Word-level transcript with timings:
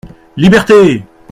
Liberté! 0.35 1.05